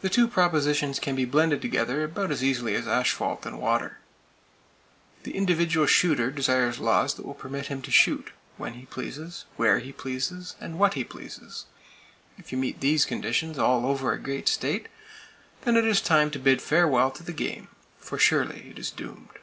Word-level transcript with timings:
The 0.00 0.08
two 0.08 0.28
propositions 0.28 0.98
can 0.98 1.14
be 1.14 1.26
blended 1.26 1.60
together 1.60 2.02
about 2.04 2.30
as 2.30 2.42
easily 2.42 2.74
as 2.74 2.88
asphalt 2.88 3.44
and 3.44 3.54
[Page 3.54 3.60
295] 3.60 3.62
water. 3.62 3.98
The 5.24 5.36
individual 5.36 5.84
shooter 5.86 6.30
desires 6.30 6.78
laws 6.78 7.12
that 7.12 7.26
will 7.26 7.34
permit 7.34 7.66
him 7.66 7.82
to 7.82 7.90
shoot—when 7.90 8.72
he 8.72 8.86
pleases, 8.86 9.44
where 9.58 9.80
he 9.80 9.92
pleases, 9.92 10.56
and 10.58 10.78
what 10.78 10.94
he 10.94 11.04
pleases! 11.04 11.66
If 12.38 12.50
you 12.50 12.56
meet 12.56 12.80
those 12.80 13.04
conditions 13.04 13.58
all 13.58 13.84
over 13.84 14.10
a 14.14 14.18
great 14.18 14.48
state, 14.48 14.88
then 15.66 15.76
it 15.76 15.84
is 15.84 16.00
time 16.00 16.30
to 16.30 16.38
bid 16.38 16.62
farewell 16.62 17.10
to 17.10 17.22
the 17.22 17.34
game; 17.34 17.68
for 17.98 18.16
it 18.16 18.20
surely 18.20 18.72
is 18.74 18.90
doomed. 18.90 19.38